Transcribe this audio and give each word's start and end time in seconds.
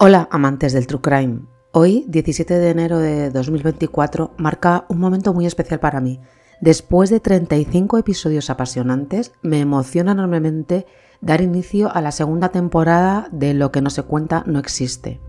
Hola 0.00 0.28
amantes 0.30 0.72
del 0.74 0.86
True 0.86 1.00
Crime. 1.00 1.40
Hoy, 1.72 2.04
17 2.06 2.56
de 2.56 2.70
enero 2.70 3.00
de 3.00 3.30
2024, 3.30 4.32
marca 4.38 4.84
un 4.88 5.00
momento 5.00 5.34
muy 5.34 5.44
especial 5.44 5.80
para 5.80 6.00
mí. 6.00 6.20
Después 6.60 7.10
de 7.10 7.18
35 7.18 7.98
episodios 7.98 8.48
apasionantes, 8.48 9.32
me 9.42 9.58
emociona 9.58 10.12
enormemente 10.12 10.86
dar 11.20 11.40
inicio 11.40 11.92
a 11.92 12.00
la 12.00 12.12
segunda 12.12 12.50
temporada 12.50 13.26
de 13.32 13.54
Lo 13.54 13.72
que 13.72 13.80
no 13.80 13.90
se 13.90 14.04
cuenta 14.04 14.44
no 14.46 14.60
existe. 14.60 15.20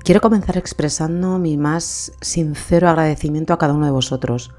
Quiero 0.00 0.20
comenzar 0.20 0.58
expresando 0.58 1.38
mi 1.38 1.56
más 1.56 2.12
sincero 2.20 2.90
agradecimiento 2.90 3.54
a 3.54 3.58
cada 3.58 3.72
uno 3.72 3.86
de 3.86 3.92
vosotros. 3.92 4.52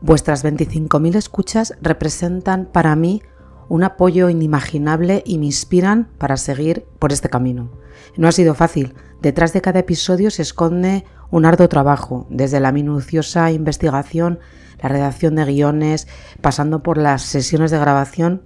Vuestras 0.00 0.44
25.000 0.44 1.14
escuchas 1.14 1.74
representan 1.80 2.66
para 2.66 2.96
mí 2.96 3.22
un 3.68 3.84
apoyo 3.84 4.28
inimaginable 4.28 5.22
y 5.24 5.38
me 5.38 5.46
inspiran 5.46 6.08
para 6.18 6.36
seguir 6.36 6.88
por 6.98 7.12
este 7.12 7.28
camino. 7.28 7.70
No 8.16 8.28
ha 8.28 8.32
sido 8.32 8.54
fácil. 8.54 8.94
Detrás 9.20 9.52
de 9.52 9.60
cada 9.60 9.80
episodio 9.80 10.30
se 10.30 10.42
esconde 10.42 11.04
un 11.30 11.44
arduo 11.44 11.68
trabajo, 11.68 12.26
desde 12.30 12.60
la 12.60 12.72
minuciosa 12.72 13.50
investigación, 13.52 14.40
la 14.82 14.88
redacción 14.88 15.36
de 15.36 15.44
guiones, 15.44 16.08
pasando 16.40 16.82
por 16.82 16.98
las 16.98 17.22
sesiones 17.22 17.70
de 17.70 17.78
grabación. 17.78 18.42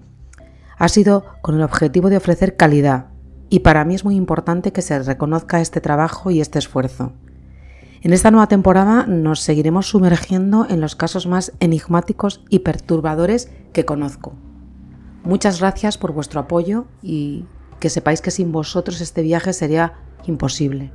Ha 0.77 0.89
sido 0.89 1.25
con 1.41 1.55
el 1.55 1.63
objetivo 1.63 2.11
de 2.11 2.17
ofrecer 2.17 2.57
calidad 2.57 3.07
y 3.49 3.61
para 3.61 3.85
mí 3.85 3.95
es 3.95 4.05
muy 4.05 4.17
importante 4.17 4.73
que 4.73 4.83
se 4.83 4.99
reconozca 5.01 5.61
este 5.61 5.81
trabajo 5.81 6.31
y 6.31 6.41
este 6.41 6.59
esfuerzo. 6.59 7.13
En 8.03 8.13
esta 8.13 8.31
nueva 8.31 8.49
temporada 8.49 9.07
nos 9.07 9.41
seguiremos 9.41 9.89
sumergiendo 9.89 10.67
en 10.69 10.81
los 10.81 10.97
casos 10.97 11.27
más 11.27 11.53
enigmáticos 11.61 12.45
y 12.51 12.59
perturbadores 12.59 13.51
que 13.73 13.85
conozco. 13.85 14.35
Muchas 15.23 15.61
gracias 15.61 15.97
por 15.97 16.13
vuestro 16.13 16.41
apoyo 16.41 16.85
y 17.01 17.47
que 17.81 17.91
sepáis 17.91 18.21
que 18.21 18.31
sin 18.31 18.53
vosotros 18.53 19.01
este 19.01 19.23
viaje 19.23 19.53
sería 19.53 19.95
imposible. 20.27 20.93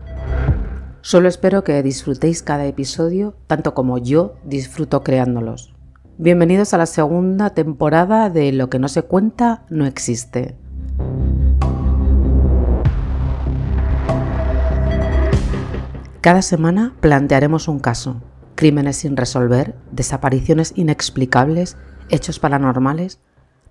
Solo 1.01 1.27
espero 1.27 1.63
que 1.63 1.81
disfrutéis 1.83 2.43
cada 2.43 2.65
episodio 2.65 3.35
tanto 3.47 3.73
como 3.73 3.97
yo 3.97 4.35
disfruto 4.43 5.03
creándolos. 5.03 5.73
Bienvenidos 6.17 6.73
a 6.73 6.77
la 6.77 6.85
segunda 6.85 7.51
temporada 7.51 8.29
de 8.29 8.51
Lo 8.51 8.69
que 8.69 8.79
no 8.79 8.87
se 8.87 9.03
cuenta 9.03 9.65
no 9.69 9.85
existe. 9.85 10.57
Cada 16.21 16.41
semana 16.41 16.95
plantearemos 16.99 17.69
un 17.69 17.79
caso, 17.79 18.21
crímenes 18.55 18.97
sin 18.97 19.15
resolver, 19.15 19.75
desapariciones 19.91 20.73
inexplicables, 20.75 21.77
hechos 22.09 22.39
paranormales 22.39 23.19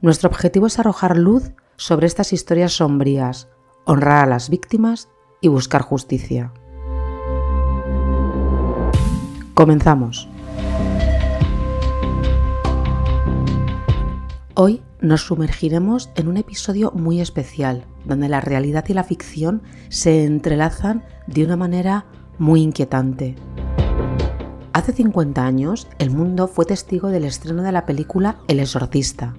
nuestro 0.01 0.29
objetivo 0.29 0.69
es 0.69 0.79
arrojar 0.79 1.17
luz 1.17 1.51
sobre 1.79 2.09
estas 2.09 2.33
historias 2.33 2.73
sombrías, 2.73 3.49
honrar 3.85 4.25
a 4.25 4.27
las 4.27 4.51
víctimas 4.51 5.09
y 5.41 5.49
buscar 5.49 5.81
justicia. 5.81 6.53
Comenzamos. 9.55 10.29
Hoy 14.55 14.83
nos 15.01 15.23
sumergiremos 15.23 16.11
en 16.17 16.27
un 16.27 16.37
episodio 16.37 16.91
muy 16.91 17.21
especial, 17.21 17.87
donde 18.05 18.29
la 18.29 18.41
realidad 18.41 18.85
y 18.89 18.95
la 18.95 19.05
ficción 19.05 19.63
se 19.89 20.25
entrelazan 20.25 21.05
de 21.29 21.45
una 21.45 21.57
manera 21.57 22.07
muy 22.39 22.61
inquietante. 22.61 23.37
Hace 24.73 24.93
50 24.93 25.47
años, 25.47 25.87
el 26.01 26.11
mundo 26.11 26.49
fue 26.49 26.65
testigo 26.65 27.09
del 27.09 27.25
estreno 27.25 27.63
de 27.63 27.73
la 27.73 27.87
película 27.87 28.39
El 28.49 28.59
exorcista, 28.59 29.35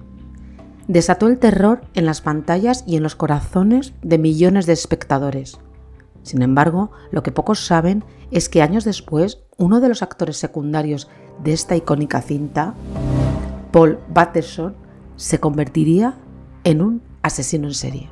desató 0.90 1.28
el 1.28 1.38
terror 1.38 1.82
en 1.94 2.04
las 2.04 2.20
pantallas 2.20 2.82
y 2.84 2.96
en 2.96 3.04
los 3.04 3.14
corazones 3.14 3.94
de 4.02 4.18
millones 4.18 4.66
de 4.66 4.72
espectadores. 4.72 5.58
Sin 6.24 6.42
embargo, 6.42 6.90
lo 7.12 7.22
que 7.22 7.30
pocos 7.30 7.64
saben 7.64 8.02
es 8.32 8.48
que 8.48 8.60
años 8.60 8.82
después, 8.84 9.38
uno 9.56 9.80
de 9.80 9.88
los 9.88 10.02
actores 10.02 10.36
secundarios 10.36 11.08
de 11.44 11.52
esta 11.52 11.76
icónica 11.76 12.20
cinta, 12.22 12.74
Paul 13.70 14.00
Batterson, 14.08 14.74
se 15.14 15.38
convertiría 15.38 16.16
en 16.64 16.82
un 16.82 17.02
asesino 17.22 17.68
en 17.68 17.74
serie. 17.74 18.10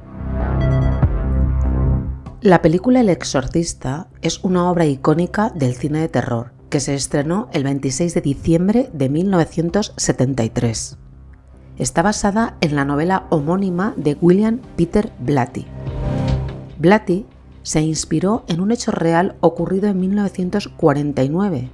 La 2.40 2.62
película 2.62 3.00
El 3.00 3.08
Exorcista 3.08 4.06
es 4.22 4.44
una 4.44 4.70
obra 4.70 4.86
icónica 4.86 5.50
del 5.50 5.74
cine 5.74 5.98
de 5.98 6.08
terror 6.08 6.52
que 6.70 6.78
se 6.78 6.94
estrenó 6.94 7.48
el 7.52 7.64
26 7.64 8.14
de 8.14 8.20
diciembre 8.20 8.88
de 8.92 9.08
1973 9.08 10.98
está 11.78 12.02
basada 12.02 12.56
en 12.60 12.74
la 12.76 12.84
novela 12.84 13.26
homónima 13.30 13.94
de 13.96 14.16
William 14.20 14.60
Peter 14.76 15.12
Blatty. 15.20 15.66
Blatty 16.78 17.26
se 17.62 17.80
inspiró 17.80 18.44
en 18.48 18.60
un 18.60 18.72
hecho 18.72 18.92
real 18.92 19.36
ocurrido 19.40 19.88
en 19.88 20.00
1949, 20.00 21.70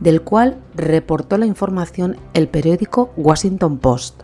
del 0.00 0.22
cual 0.22 0.58
reportó 0.74 1.38
la 1.38 1.46
información 1.46 2.16
el 2.34 2.48
periódico 2.48 3.12
Washington 3.16 3.78
Post. 3.78 4.22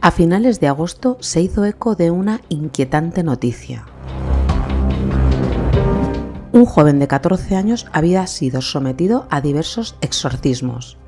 A 0.00 0.10
finales 0.10 0.60
de 0.60 0.68
agosto 0.68 1.16
se 1.20 1.40
hizo 1.40 1.64
eco 1.64 1.94
de 1.94 2.10
una 2.10 2.40
inquietante 2.48 3.22
noticia. 3.22 3.84
Un 6.52 6.66
joven 6.66 6.98
de 6.98 7.08
14 7.08 7.56
años 7.56 7.86
había 7.92 8.26
sido 8.26 8.60
sometido 8.60 9.26
a 9.30 9.40
diversos 9.40 9.96
exorcismos. 10.02 10.98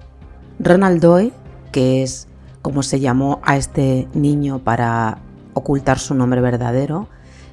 Ronald 0.59 1.03
Doe, 1.03 1.33
que 1.71 2.03
es 2.03 2.29
como 2.65 2.83
se 2.83 2.99
llamó 2.99 3.43
a 3.45 3.59
este 3.59 4.09
niño 4.15 4.59
para 4.59 5.19
ocultar 5.53 5.99
su 5.99 6.15
nombre 6.15 6.41
verdadero, 6.41 7.09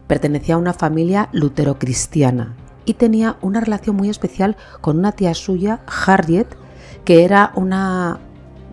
pertenecía 0.08 0.56
a 0.56 0.58
una 0.58 0.72
familia 0.72 1.28
luterocristiana 1.34 2.56
y 2.86 2.94
tenía 2.94 3.36
una 3.42 3.60
relación 3.60 3.98
muy 3.98 4.10
especial 4.10 4.56
con 4.80 5.00
una 5.00 5.12
tía 5.12 5.34
suya, 5.34 5.82
Harriet, 5.86 6.48
que 7.04 7.26
era 7.26 7.52
una 7.56 8.20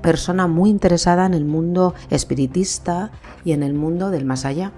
persona 0.00 0.47
muy 0.47 0.71
interesada 0.71 1.27
en 1.27 1.34
el 1.34 1.44
mundo 1.44 1.94
espiritista 2.09 3.10
y 3.44 3.50
en 3.50 3.65
el 3.65 3.75
mundo 3.75 4.12
del 4.12 4.25
más 4.25 4.44
allá. 4.44 4.71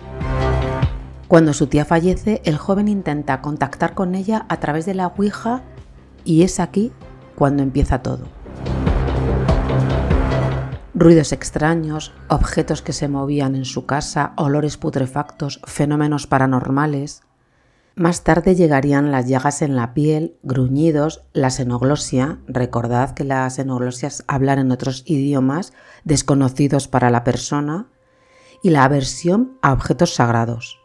Cuando 1.28 1.52
su 1.52 1.66
tía 1.66 1.84
fallece, 1.84 2.40
el 2.46 2.56
joven 2.56 2.88
intenta 2.88 3.42
contactar 3.42 3.92
con 3.92 4.14
ella 4.14 4.46
a 4.48 4.60
través 4.60 4.86
de 4.86 4.94
la 4.94 5.08
Ouija 5.08 5.60
y 6.24 6.42
es 6.42 6.58
aquí 6.58 6.90
cuando 7.36 7.62
empieza 7.62 8.02
todo 8.02 8.39
ruidos 11.00 11.32
extraños, 11.32 12.12
objetos 12.28 12.82
que 12.82 12.92
se 12.92 13.08
movían 13.08 13.56
en 13.56 13.64
su 13.64 13.86
casa, 13.86 14.34
olores 14.36 14.76
putrefactos, 14.76 15.62
fenómenos 15.64 16.26
paranormales. 16.26 17.22
Más 17.94 18.22
tarde 18.22 18.54
llegarían 18.54 19.10
las 19.10 19.26
llagas 19.26 19.62
en 19.62 19.76
la 19.76 19.94
piel, 19.94 20.36
gruñidos, 20.42 21.24
la 21.32 21.48
xenoglosia, 21.48 22.40
recordad 22.46 23.14
que 23.14 23.24
las 23.24 23.54
xenoglosias 23.54 24.24
hablan 24.28 24.58
en 24.58 24.72
otros 24.72 25.02
idiomas 25.06 25.72
desconocidos 26.04 26.86
para 26.86 27.08
la 27.08 27.24
persona, 27.24 27.88
y 28.62 28.68
la 28.68 28.84
aversión 28.84 29.56
a 29.62 29.72
objetos 29.72 30.14
sagrados. 30.14 30.80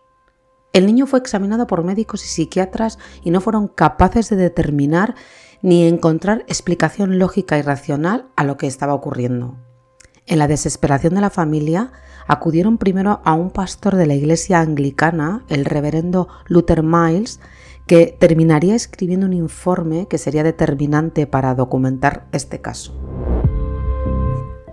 El 0.72 0.86
niño 0.86 1.08
fue 1.08 1.20
examinado 1.20 1.68
por 1.68 1.84
médicos 1.84 2.24
y 2.24 2.30
psiquiatras 2.30 3.00
y 3.22 3.32
no 3.32 3.42
fueron 3.42 3.68
capaces 3.68 4.30
de 4.30 4.38
determinar 4.38 5.16
ni 5.62 5.86
encontrar 5.86 6.46
explicación 6.48 7.20
lógica 7.20 7.58
y 7.58 7.64
racional 7.64 8.28
a 8.38 8.46
lo 8.46 8.56
que 8.56 8.68
estaba 8.68 8.94
ocurriendo. 8.94 9.58
En 10.28 10.40
la 10.40 10.48
desesperación 10.48 11.14
de 11.14 11.22
la 11.22 11.30
familia, 11.30 11.92
acudieron 12.28 12.80
primero 12.80 13.22
a 13.24 13.34
un 13.34 13.52
pastor 13.52 13.96
de 13.96 14.08
la 14.08 14.16
iglesia 14.16 14.60
anglicana, 14.60 15.44
el 15.50 15.66
reverendo 15.66 16.28
Luther 16.48 16.82
Miles, 16.82 17.40
que 17.86 18.18
terminaría 18.20 18.74
escribiendo 18.74 19.28
un 19.28 19.34
informe 19.34 20.08
que 20.08 20.18
sería 20.18 20.44
determinante 20.44 21.28
para 21.28 21.54
documentar 21.54 22.26
este 22.32 22.60
caso. 22.60 23.00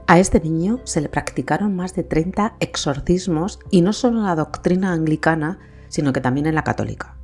A 0.07 0.19
este 0.19 0.41
niño 0.41 0.81
se 0.85 1.03
le 1.03 1.11
practicaron 1.11 1.77
más 1.77 1.95
de 1.95 2.05
30 2.05 2.55
exorcismos 2.61 3.59
y 3.71 3.83
no 3.83 3.93
solo 3.93 4.21
en 4.21 4.25
la 4.25 4.37
doctrina 4.37 4.93
anglicana, 4.93 5.59
sino 5.89 6.15
que 6.15 6.23
también 6.23 6.47
en 6.47 6.55
la 6.55 6.65
católica. 6.65 7.19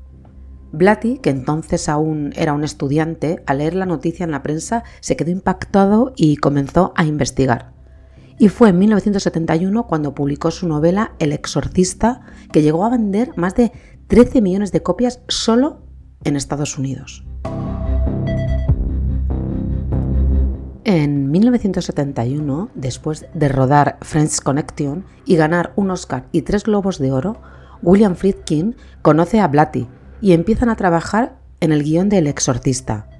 Blatty, 0.72 1.16
que 1.18 1.30
entonces 1.30 1.88
aún 1.88 2.34
era 2.36 2.52
un 2.52 2.62
estudiante, 2.62 3.42
al 3.46 3.58
leer 3.58 3.74
la 3.74 3.86
noticia 3.86 4.24
en 4.24 4.32
la 4.32 4.42
prensa 4.42 4.84
se 5.00 5.16
quedó 5.16 5.30
impactado 5.30 6.12
y 6.14 6.36
comenzó 6.36 6.92
a 6.94 7.06
investigar 7.06 7.77
y 8.38 8.48
fue 8.48 8.68
en 8.68 8.78
1971 8.78 9.86
cuando 9.86 10.14
publicó 10.14 10.50
su 10.50 10.68
novela 10.68 11.12
El 11.18 11.32
exorcista, 11.32 12.20
que 12.52 12.62
llegó 12.62 12.84
a 12.84 12.90
vender 12.90 13.32
más 13.36 13.54
de 13.54 13.72
13 14.06 14.40
millones 14.40 14.72
de 14.72 14.82
copias 14.82 15.20
solo 15.28 15.82
en 16.24 16.36
Estados 16.36 16.78
Unidos. 16.78 17.24
En 20.84 21.30
1971, 21.30 22.70
después 22.74 23.26
de 23.34 23.48
rodar 23.48 23.98
Friends 24.00 24.40
Connection 24.40 25.04
y 25.26 25.36
ganar 25.36 25.72
un 25.76 25.90
Oscar 25.90 26.28
y 26.32 26.42
tres 26.42 26.64
Globos 26.64 26.98
de 26.98 27.12
Oro, 27.12 27.42
William 27.82 28.16
Friedkin 28.16 28.74
conoce 29.02 29.40
a 29.40 29.48
Blatty 29.48 29.86
y 30.22 30.32
empiezan 30.32 30.70
a 30.70 30.76
trabajar 30.76 31.38
en 31.60 31.72
el 31.72 31.82
guion 31.82 32.08
de 32.08 32.18
El 32.18 32.26
Exorcista, 32.26 33.10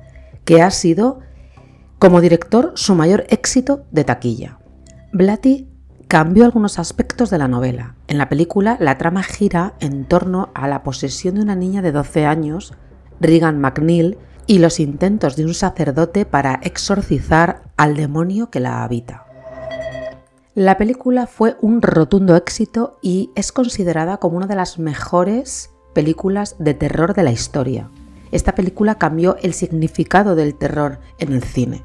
que 0.47 0.63
ha 0.63 0.71
sido 0.71 1.21
como 1.99 2.21
director 2.21 2.73
su 2.75 2.95
mayor 2.95 3.27
éxito 3.29 3.85
de 3.91 4.05
taquilla. 4.05 4.58
Blatty 5.13 5.67
cambió 6.07 6.45
algunos 6.45 6.79
aspectos 6.79 7.31
de 7.31 7.39
la 7.39 7.49
novela. 7.49 7.95
En 8.09 8.19
la 8.19 8.29
película, 8.29 8.77
la 8.79 8.99
trama 8.99 9.23
gira 9.23 9.75
en 9.81 10.05
torno 10.05 10.51
a 10.55 10.69
la 10.69 10.83
posesión 10.83 11.37
de 11.37 11.41
una 11.41 11.55
niña 11.55 11.81
de 11.81 11.93
12 11.93 12.27
años, 12.27 12.75
Regan 13.21 13.59
McNeil, 13.59 14.19
y 14.47 14.59
los 14.59 14.81
intentos 14.81 15.37
de 15.37 15.45
un 15.45 15.55
sacerdote 15.55 16.25
para 16.25 16.61
exorcizar 16.63 17.63
al 17.77 17.97
demonio 17.97 18.51
que 18.51 18.61
la 18.61 18.83
habita. 18.83 19.27
La 20.55 20.77
película 20.77 21.27
fue 21.27 21.57
un 21.61 21.81
rotundo 21.83 22.35
éxito 22.35 22.99
y 23.01 23.31
es 23.35 23.53
considerada 23.53 24.17
como 24.17 24.39
una 24.39 24.47
de 24.47 24.57
las 24.57 24.79
mejores 24.79 25.71
películas 25.95 26.57
de 26.59 26.75
terror 26.75 27.15
de 27.15 27.23
la 27.23 27.31
historia. 27.31 27.91
Esta 28.33 28.55
película 28.55 28.97
cambió 28.97 29.37
el 29.43 29.55
significado 29.55 30.35
del 30.35 30.55
terror 30.55 30.99
en 31.19 31.33
el 31.33 31.43
cine. 31.43 31.85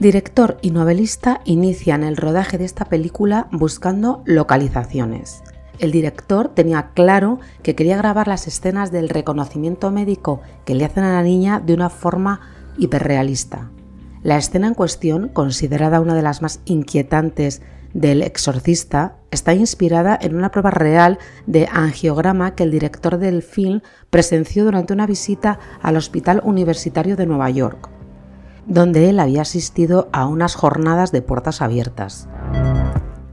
Director 0.00 0.56
y 0.62 0.70
novelista 0.70 1.42
inician 1.44 2.04
el 2.04 2.16
rodaje 2.16 2.56
de 2.56 2.64
esta 2.64 2.86
película 2.86 3.48
buscando 3.52 4.22
localizaciones. 4.24 5.42
El 5.78 5.90
director 5.92 6.48
tenía 6.48 6.92
claro 6.94 7.38
que 7.62 7.74
quería 7.74 7.98
grabar 7.98 8.26
las 8.26 8.46
escenas 8.46 8.90
del 8.92 9.10
reconocimiento 9.10 9.90
médico 9.90 10.40
que 10.64 10.74
le 10.74 10.86
hacen 10.86 11.04
a 11.04 11.12
la 11.12 11.22
niña 11.22 11.60
de 11.60 11.74
una 11.74 11.90
forma 11.90 12.40
hiperrealista. 12.78 13.70
La 14.22 14.38
escena 14.38 14.68
en 14.68 14.74
cuestión, 14.74 15.28
considerada 15.28 16.00
una 16.00 16.14
de 16.14 16.22
las 16.22 16.40
más 16.40 16.60
inquietantes 16.64 17.60
del 17.92 18.22
exorcista, 18.22 19.16
está 19.30 19.52
inspirada 19.52 20.18
en 20.18 20.34
una 20.34 20.50
prueba 20.50 20.70
real 20.70 21.18
de 21.46 21.68
angiograma 21.70 22.54
que 22.54 22.62
el 22.62 22.70
director 22.70 23.18
del 23.18 23.42
film 23.42 23.82
presenció 24.08 24.64
durante 24.64 24.94
una 24.94 25.06
visita 25.06 25.58
al 25.82 25.98
Hospital 25.98 26.40
Universitario 26.42 27.16
de 27.16 27.26
Nueva 27.26 27.50
York, 27.50 27.99
donde 28.66 29.08
él 29.08 29.20
había 29.20 29.42
asistido 29.42 30.08
a 30.12 30.26
unas 30.26 30.54
jornadas 30.54 31.12
de 31.12 31.22
puertas 31.22 31.62
abiertas. 31.62 32.28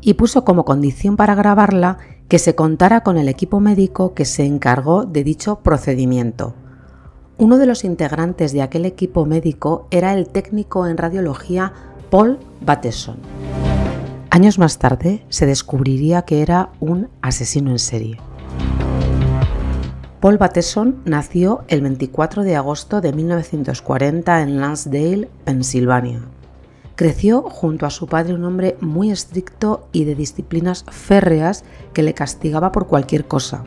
Y 0.01 0.13
puso 0.15 0.45
como 0.45 0.65
condición 0.65 1.17
para 1.17 1.35
grabarla 1.35 1.97
que 2.27 2.39
se 2.39 2.55
contara 2.55 3.01
con 3.01 3.17
el 3.17 3.29
equipo 3.29 3.59
médico 3.59 4.13
que 4.13 4.25
se 4.25 4.45
encargó 4.45 5.05
de 5.05 5.23
dicho 5.23 5.59
procedimiento. 5.59 6.55
Uno 7.37 7.57
de 7.57 7.67
los 7.67 7.83
integrantes 7.83 8.51
de 8.51 8.61
aquel 8.61 8.85
equipo 8.85 9.25
médico 9.25 9.87
era 9.91 10.13
el 10.13 10.27
técnico 10.27 10.87
en 10.87 10.97
radiología 10.97 11.73
Paul 12.09 12.39
Bateson. 12.61 13.17
Años 14.29 14.59
más 14.59 14.77
tarde 14.77 15.23
se 15.29 15.45
descubriría 15.45 16.23
que 16.23 16.41
era 16.41 16.69
un 16.79 17.09
asesino 17.21 17.71
en 17.71 17.79
serie. 17.79 18.17
Paul 20.19 20.39
Bateson 20.39 20.95
nació 21.05 21.63
el 21.67 21.81
24 21.81 22.41
de 22.41 22.55
agosto 22.55 23.01
de 23.01 23.13
1940 23.13 24.41
en 24.41 24.59
Lansdale, 24.59 25.29
Pensilvania. 25.43 26.21
Creció 26.95 27.43
junto 27.43 27.85
a 27.85 27.91
su 27.91 28.07
padre 28.07 28.33
un 28.33 28.43
hombre 28.43 28.77
muy 28.81 29.11
estricto 29.11 29.87
y 29.91 30.05
de 30.05 30.15
disciplinas 30.15 30.85
férreas 30.89 31.63
que 31.93 32.01
le 32.01 32.15
castigaba 32.15 32.71
por 32.71 32.87
cualquier 32.87 33.27
cosa. 33.27 33.63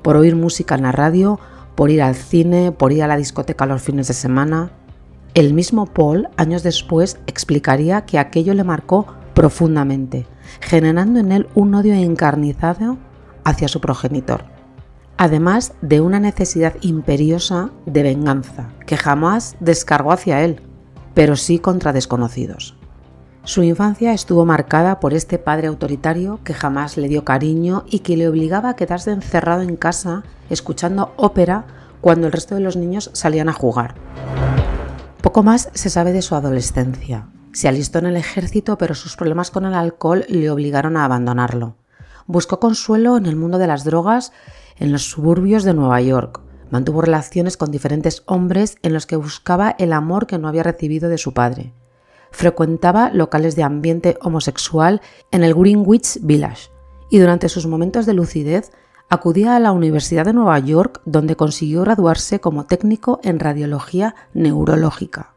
Por 0.00 0.16
oír 0.16 0.36
música 0.36 0.74
en 0.74 0.84
la 0.84 0.92
radio, 0.92 1.38
por 1.74 1.90
ir 1.90 2.00
al 2.00 2.14
cine, 2.14 2.72
por 2.72 2.90
ir 2.92 3.02
a 3.02 3.06
la 3.06 3.18
discoteca 3.18 3.66
los 3.66 3.82
fines 3.82 4.08
de 4.08 4.14
semana. 4.14 4.70
El 5.34 5.52
mismo 5.52 5.84
Paul, 5.84 6.30
años 6.38 6.62
después, 6.62 7.18
explicaría 7.26 8.06
que 8.06 8.18
aquello 8.18 8.54
le 8.54 8.64
marcó 8.64 9.06
profundamente, 9.34 10.26
generando 10.60 11.20
en 11.20 11.30
él 11.30 11.46
un 11.54 11.74
odio 11.74 11.92
encarnizado 11.92 12.96
hacia 13.44 13.68
su 13.68 13.82
progenitor, 13.82 14.53
además 15.24 15.72
de 15.80 16.02
una 16.02 16.20
necesidad 16.20 16.74
imperiosa 16.82 17.70
de 17.86 18.02
venganza 18.02 18.68
que 18.86 18.98
jamás 18.98 19.56
descargó 19.58 20.12
hacia 20.12 20.42
él, 20.42 20.60
pero 21.14 21.36
sí 21.36 21.58
contra 21.58 21.94
desconocidos. 21.94 22.76
Su 23.42 23.62
infancia 23.62 24.12
estuvo 24.12 24.44
marcada 24.44 25.00
por 25.00 25.14
este 25.14 25.38
padre 25.38 25.68
autoritario 25.68 26.40
que 26.44 26.52
jamás 26.52 26.98
le 26.98 27.08
dio 27.08 27.24
cariño 27.24 27.84
y 27.88 28.00
que 28.00 28.18
le 28.18 28.28
obligaba 28.28 28.70
a 28.70 28.76
quedarse 28.76 29.12
encerrado 29.12 29.62
en 29.62 29.76
casa 29.76 30.24
escuchando 30.50 31.14
ópera 31.16 31.64
cuando 32.02 32.26
el 32.26 32.32
resto 32.32 32.54
de 32.54 32.60
los 32.60 32.76
niños 32.76 33.10
salían 33.14 33.48
a 33.48 33.54
jugar. 33.54 33.94
Poco 35.22 35.42
más 35.42 35.70
se 35.72 35.88
sabe 35.88 36.12
de 36.12 36.20
su 36.20 36.34
adolescencia. 36.34 37.28
Se 37.52 37.66
alistó 37.66 37.98
en 37.98 38.06
el 38.06 38.16
ejército, 38.16 38.76
pero 38.76 38.94
sus 38.94 39.16
problemas 39.16 39.50
con 39.50 39.64
el 39.64 39.72
alcohol 39.72 40.26
le 40.28 40.50
obligaron 40.50 40.98
a 40.98 41.04
abandonarlo. 41.06 41.76
Buscó 42.26 42.60
consuelo 42.60 43.16
en 43.16 43.24
el 43.26 43.36
mundo 43.36 43.56
de 43.56 43.66
las 43.66 43.84
drogas 43.84 44.32
en 44.78 44.92
los 44.92 45.10
suburbios 45.10 45.64
de 45.64 45.74
Nueva 45.74 46.00
York. 46.00 46.40
Mantuvo 46.70 47.00
relaciones 47.00 47.56
con 47.56 47.70
diferentes 47.70 48.22
hombres 48.26 48.76
en 48.82 48.92
los 48.92 49.06
que 49.06 49.16
buscaba 49.16 49.74
el 49.78 49.92
amor 49.92 50.26
que 50.26 50.38
no 50.38 50.48
había 50.48 50.62
recibido 50.62 51.08
de 51.08 51.18
su 51.18 51.32
padre. 51.34 51.72
Frecuentaba 52.30 53.10
locales 53.10 53.54
de 53.54 53.62
ambiente 53.62 54.16
homosexual 54.20 55.00
en 55.30 55.44
el 55.44 55.54
Greenwich 55.54 56.18
Village 56.22 56.70
y 57.10 57.18
durante 57.18 57.48
sus 57.48 57.66
momentos 57.66 58.06
de 58.06 58.14
lucidez 58.14 58.72
acudía 59.08 59.54
a 59.54 59.60
la 59.60 59.72
Universidad 59.72 60.24
de 60.24 60.32
Nueva 60.32 60.58
York 60.58 61.00
donde 61.04 61.36
consiguió 61.36 61.82
graduarse 61.82 62.40
como 62.40 62.66
técnico 62.66 63.20
en 63.22 63.38
radiología 63.38 64.14
neurológica. 64.32 65.34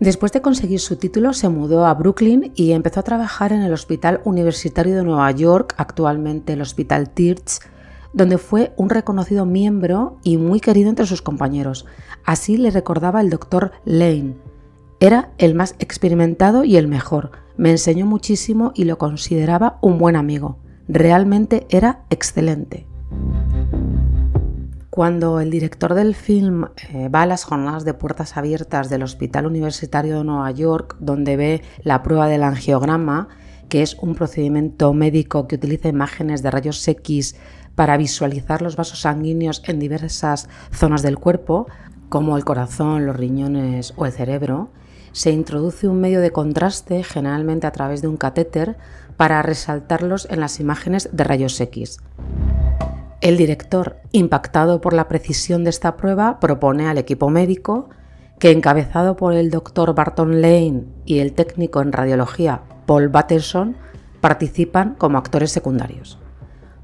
Después 0.00 0.30
de 0.30 0.42
conseguir 0.42 0.78
su 0.78 0.96
título, 0.96 1.32
se 1.32 1.48
mudó 1.48 1.84
a 1.84 1.94
Brooklyn 1.94 2.52
y 2.54 2.70
empezó 2.70 3.00
a 3.00 3.04
trabajar 3.04 3.52
en 3.52 3.62
el 3.62 3.72
Hospital 3.72 4.20
Universitario 4.24 4.94
de 4.94 5.02
Nueva 5.02 5.30
York, 5.32 5.74
actualmente 5.76 6.52
el 6.52 6.60
Hospital 6.60 7.10
Tirch, 7.10 7.60
donde 8.18 8.36
fue 8.36 8.72
un 8.76 8.90
reconocido 8.90 9.46
miembro 9.46 10.18
y 10.24 10.38
muy 10.38 10.58
querido 10.58 10.90
entre 10.90 11.06
sus 11.06 11.22
compañeros. 11.22 11.86
Así 12.24 12.56
le 12.56 12.72
recordaba 12.72 13.20
el 13.20 13.30
doctor 13.30 13.70
Lane. 13.84 14.34
Era 14.98 15.30
el 15.38 15.54
más 15.54 15.76
experimentado 15.78 16.64
y 16.64 16.76
el 16.76 16.88
mejor. 16.88 17.30
Me 17.56 17.70
enseñó 17.70 18.06
muchísimo 18.06 18.72
y 18.74 18.84
lo 18.86 18.98
consideraba 18.98 19.78
un 19.82 19.98
buen 19.98 20.16
amigo. 20.16 20.58
Realmente 20.88 21.68
era 21.70 22.02
excelente. 22.10 22.88
Cuando 24.90 25.38
el 25.38 25.50
director 25.50 25.94
del 25.94 26.16
film 26.16 26.64
eh, 26.92 27.08
va 27.08 27.22
a 27.22 27.26
las 27.26 27.44
jornadas 27.44 27.84
de 27.84 27.94
puertas 27.94 28.36
abiertas 28.36 28.90
del 28.90 29.04
Hospital 29.04 29.46
Universitario 29.46 30.18
de 30.18 30.24
Nueva 30.24 30.50
York, 30.50 30.96
donde 30.98 31.36
ve 31.36 31.62
la 31.84 32.02
prueba 32.02 32.26
del 32.26 32.42
angiograma, 32.42 33.28
que 33.68 33.82
es 33.82 33.94
un 33.94 34.16
procedimiento 34.16 34.92
médico 34.92 35.46
que 35.46 35.54
utiliza 35.54 35.88
imágenes 35.88 36.42
de 36.42 36.50
rayos 36.50 36.88
X 36.88 37.36
para 37.78 37.96
visualizar 37.96 38.60
los 38.60 38.74
vasos 38.74 39.02
sanguíneos 39.02 39.62
en 39.64 39.78
diversas 39.78 40.48
zonas 40.72 41.00
del 41.02 41.16
cuerpo, 41.16 41.68
como 42.08 42.36
el 42.36 42.44
corazón, 42.44 43.06
los 43.06 43.14
riñones 43.14 43.94
o 43.94 44.04
el 44.04 44.10
cerebro, 44.10 44.70
se 45.12 45.30
introduce 45.30 45.86
un 45.86 46.00
medio 46.00 46.20
de 46.20 46.32
contraste, 46.32 47.04
generalmente 47.04 47.68
a 47.68 47.70
través 47.70 48.02
de 48.02 48.08
un 48.08 48.16
catéter, 48.16 48.76
para 49.16 49.42
resaltarlos 49.42 50.26
en 50.28 50.40
las 50.40 50.58
imágenes 50.58 51.10
de 51.12 51.22
rayos 51.22 51.60
X. 51.60 51.98
El 53.20 53.36
director, 53.36 53.98
impactado 54.10 54.80
por 54.80 54.92
la 54.92 55.06
precisión 55.06 55.62
de 55.62 55.70
esta 55.70 55.96
prueba, 55.96 56.40
propone 56.40 56.88
al 56.88 56.98
equipo 56.98 57.30
médico 57.30 57.90
que, 58.40 58.50
encabezado 58.50 59.14
por 59.14 59.34
el 59.34 59.52
doctor 59.52 59.94
Barton 59.94 60.42
Lane 60.42 60.82
y 61.04 61.20
el 61.20 61.32
técnico 61.32 61.80
en 61.80 61.92
radiología 61.92 62.62
Paul 62.86 63.06
Batterson, 63.06 63.76
participan 64.20 64.96
como 64.98 65.16
actores 65.16 65.52
secundarios, 65.52 66.18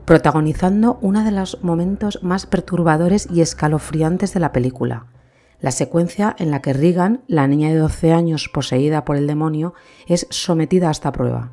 protagonizando 0.05 0.99
uno 1.01 1.25
de 1.25 1.31
los 1.31 1.63
momentos 1.63 2.19
más 2.23 2.47
perturbadores 2.47 3.29
y 3.31 3.41
escalofriantes 3.41 4.35
de 4.35 4.41
la 4.41 4.53
película, 4.53 5.07
la 5.61 5.71
secuencia 5.71 6.37
en 6.39 6.51
la 6.51 6.61
que 6.61 6.75
Regan, 6.75 7.23
la 7.27 7.47
niña 7.47 7.71
de 7.71 7.77
12 7.77 8.13
años 8.13 8.51
poseída 8.53 9.05
por 9.05 9.17
el 9.17 9.27
demonio, 9.27 9.73
es 10.07 10.27
sometida 10.29 10.89
a 10.89 10.91
esta 10.91 11.11
prueba. 11.11 11.53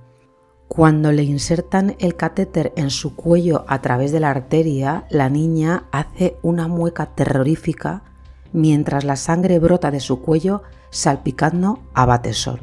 Cuando 0.68 1.12
le 1.12 1.24
insertan 1.24 1.96
el 2.00 2.16
catéter 2.16 2.74
en 2.76 2.90
su 2.90 3.16
cuello 3.16 3.66
a 3.68 3.82
través 3.82 4.12
de 4.12 4.20
la 4.20 4.30
arteria, 4.30 5.06
la 5.10 5.30
niña 5.30 5.86
hace 5.92 6.38
una 6.42 6.68
mueca 6.68 7.08
terrorífica 7.08 8.04
mientras 8.54 9.04
la 9.04 9.16
sangre 9.16 9.60
brota 9.60 9.92
de 9.92 10.00
su 10.00 10.22
cuello 10.22 10.62
salpicando 10.90 11.80
a 11.94 12.06
Bateson. 12.06 12.60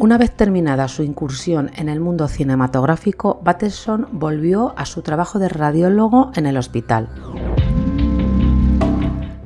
Una 0.00 0.16
vez 0.16 0.30
terminada 0.30 0.88
su 0.88 1.02
incursión 1.02 1.70
en 1.76 1.90
el 1.90 2.00
mundo 2.00 2.26
cinematográfico, 2.26 3.38
Bateson 3.44 4.08
volvió 4.12 4.72
a 4.78 4.86
su 4.86 5.02
trabajo 5.02 5.38
de 5.38 5.50
radiólogo 5.50 6.32
en 6.34 6.46
el 6.46 6.56
hospital 6.56 7.10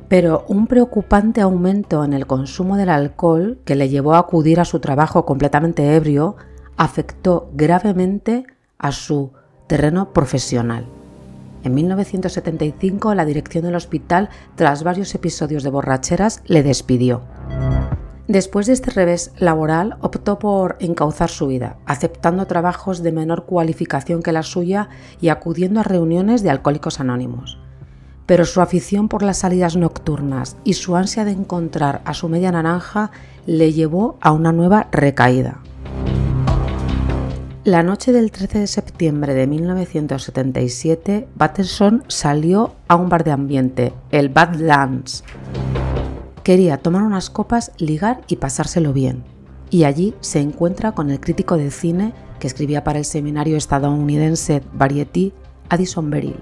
pero 0.07 0.45
un 0.47 0.67
preocupante 0.67 1.41
aumento 1.41 2.05
en 2.05 2.13
el 2.13 2.25
consumo 2.25 2.77
del 2.77 2.87
alcohol 2.89 3.59
que 3.65 3.75
le 3.75 3.89
llevó 3.89 4.13
a 4.13 4.19
acudir 4.19 4.61
a 4.61 4.65
su 4.65 4.79
trabajo 4.79 5.25
completamente 5.25 5.93
ebrio 5.95 6.37
afectó 6.77 7.49
gravemente 7.53 8.45
a 8.77 8.93
su 8.93 9.31
terreno 9.67 10.13
profesional. 10.13 10.85
En 11.63 11.73
1975 11.73 13.13
la 13.13 13.25
dirección 13.25 13.65
del 13.65 13.75
hospital, 13.75 14.29
tras 14.55 14.83
varios 14.83 15.13
episodios 15.15 15.63
de 15.63 15.71
borracheras, 15.71 16.43
le 16.45 16.63
despidió. 16.63 17.21
Después 18.27 18.67
de 18.67 18.73
este 18.73 18.91
revés 18.91 19.31
laboral, 19.37 19.97
optó 20.01 20.39
por 20.39 20.77
encauzar 20.79 21.29
su 21.29 21.47
vida, 21.47 21.77
aceptando 21.85 22.47
trabajos 22.47 23.03
de 23.03 23.11
menor 23.11 23.45
cualificación 23.45 24.23
que 24.23 24.31
la 24.31 24.43
suya 24.43 24.89
y 25.21 25.29
acudiendo 25.29 25.79
a 25.79 25.83
reuniones 25.83 26.41
de 26.41 26.49
alcohólicos 26.49 26.99
anónimos 26.99 27.59
pero 28.25 28.45
su 28.45 28.61
afición 28.61 29.07
por 29.07 29.23
las 29.23 29.37
salidas 29.39 29.75
nocturnas 29.75 30.57
y 30.63 30.73
su 30.73 30.95
ansia 30.95 31.25
de 31.25 31.31
encontrar 31.31 32.01
a 32.05 32.13
su 32.13 32.29
media 32.29 32.51
naranja 32.51 33.11
le 33.45 33.73
llevó 33.73 34.17
a 34.21 34.31
una 34.31 34.51
nueva 34.51 34.87
recaída. 34.91 35.59
La 37.63 37.81
noche 37.81 38.11
del 38.11 38.31
13 38.31 38.59
de 38.59 38.67
septiembre 38.67 39.33
de 39.33 39.47
1977, 39.47 41.27
Batterson 41.35 42.03
salió 42.07 42.75
a 42.87 42.95
un 42.95 43.09
bar 43.09 43.23
de 43.23 43.31
ambiente, 43.31 43.93
el 44.11 44.29
Badlands. 44.29 45.23
Quería 46.45 46.77
tomar 46.77 47.01
unas 47.01 47.31
copas, 47.31 47.71
ligar 47.79 48.21
y 48.27 48.35
pasárselo 48.35 48.93
bien. 48.93 49.23
Y 49.71 49.85
allí 49.85 50.13
se 50.19 50.41
encuentra 50.41 50.91
con 50.91 51.09
el 51.09 51.19
crítico 51.19 51.57
de 51.57 51.71
cine 51.71 52.13
que 52.39 52.45
escribía 52.45 52.83
para 52.83 52.99
el 52.99 53.05
seminario 53.05 53.57
estadounidense 53.57 54.61
Variety, 54.71 55.33
Addison 55.69 56.11
Beryl. 56.11 56.35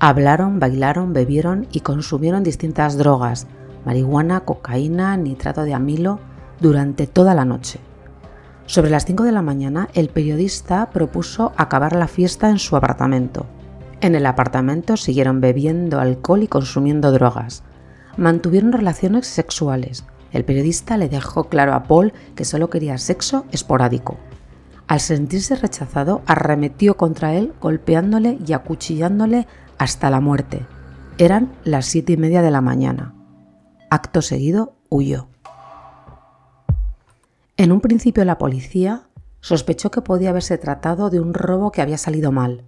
Hablaron, 0.00 0.58
bailaron, 0.58 1.14
bebieron 1.14 1.66
y 1.72 1.80
consumieron 1.80 2.42
distintas 2.42 2.98
drogas, 2.98 3.46
marihuana, 3.86 4.40
cocaína, 4.40 5.16
nitrato 5.16 5.62
de 5.62 5.72
amilo, 5.72 6.20
durante 6.60 7.06
toda 7.06 7.34
la 7.34 7.46
noche. 7.46 7.80
Sobre 8.66 8.90
las 8.90 9.06
5 9.06 9.24
de 9.24 9.32
la 9.32 9.40
mañana, 9.40 9.88
el 9.94 10.10
periodista 10.10 10.90
propuso 10.90 11.54
acabar 11.56 11.96
la 11.96 12.06
fiesta 12.06 12.50
en 12.50 12.58
su 12.58 12.76
apartamento. 12.76 13.46
En 14.02 14.14
el 14.14 14.26
apartamento 14.26 14.98
siguieron 14.98 15.40
bebiendo 15.40 16.00
alcohol 16.00 16.42
y 16.42 16.48
consumiendo 16.48 17.12
drogas. 17.12 17.62
Mantuvieron 18.16 18.72
relaciones 18.72 19.26
sexuales. 19.26 20.04
El 20.32 20.44
periodista 20.44 20.96
le 20.96 21.08
dejó 21.08 21.44
claro 21.44 21.74
a 21.74 21.84
Paul 21.84 22.12
que 22.34 22.44
solo 22.44 22.70
quería 22.70 22.98
sexo 22.98 23.44
esporádico. 23.52 24.16
Al 24.86 25.00
sentirse 25.00 25.56
rechazado, 25.56 26.22
arremetió 26.26 26.96
contra 26.96 27.34
él, 27.34 27.52
golpeándole 27.60 28.38
y 28.46 28.52
acuchillándole 28.52 29.46
hasta 29.78 30.10
la 30.10 30.20
muerte. 30.20 30.66
Eran 31.18 31.52
las 31.64 31.86
siete 31.86 32.12
y 32.12 32.16
media 32.16 32.42
de 32.42 32.50
la 32.50 32.60
mañana. 32.60 33.14
Acto 33.90 34.22
seguido, 34.22 34.74
huyó. 34.88 35.28
En 37.56 37.72
un 37.72 37.80
principio 37.80 38.24
la 38.24 38.38
policía 38.38 39.02
sospechó 39.40 39.90
que 39.90 40.00
podía 40.00 40.30
haberse 40.30 40.58
tratado 40.58 41.10
de 41.10 41.20
un 41.20 41.34
robo 41.34 41.70
que 41.70 41.82
había 41.82 41.98
salido 41.98 42.32
mal. 42.32 42.64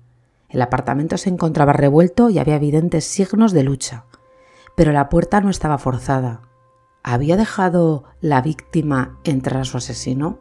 El 0.49 0.63
apartamento 0.63 1.17
se 1.17 1.31
encontraba 1.31 1.73
revuelto 1.73 2.31
y 2.31 2.39
había 2.39 2.57
evidentes 2.57 3.05
signos 3.05 3.53
de 3.53 3.65
lucha. 3.65 4.05
Pero 4.75 4.93
la 4.93 5.09
puerta 5.09 5.41
no 5.41 5.51
estaba 5.51 5.79
forzada. 5.79 6.43
¿Había 7.03 7.37
dejado 7.37 8.05
la 8.21 8.41
víctima 8.41 9.19
entrar 9.25 9.61
a 9.61 9.65
su 9.65 9.77
asesino? 9.77 10.41